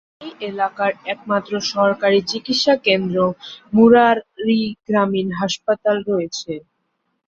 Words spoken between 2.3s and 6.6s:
চিকিৎসা কেন্দ্র মুরারই গ্রামীণ হাসপাতাল রয়েছে।